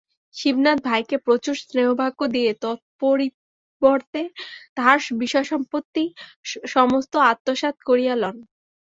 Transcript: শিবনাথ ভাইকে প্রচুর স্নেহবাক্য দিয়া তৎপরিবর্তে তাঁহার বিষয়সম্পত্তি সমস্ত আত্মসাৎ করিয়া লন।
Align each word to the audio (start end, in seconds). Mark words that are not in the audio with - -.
শিবনাথ 0.35 0.77
ভাইকে 0.85 1.15
প্রচুর 1.25 1.55
স্নেহবাক্য 1.61 2.19
দিয়া 2.33 2.53
তৎপরিবর্তে 2.63 4.21
তাঁহার 4.75 4.99
বিষয়সম্পত্তি 5.21 6.03
সমস্ত 6.69 7.13
আত্মসাৎ 7.31 7.75
করিয়া 7.87 8.13
লন। 8.15 8.35